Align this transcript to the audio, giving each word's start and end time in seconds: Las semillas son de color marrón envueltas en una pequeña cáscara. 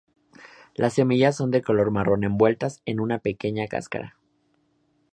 Las 0.73 0.95
semillas 0.95 1.35
son 1.35 1.51
de 1.51 1.61
color 1.61 1.91
marrón 1.91 2.23
envueltas 2.23 2.81
en 2.85 2.99
una 3.01 3.19
pequeña 3.19 3.67
cáscara. 3.67 4.17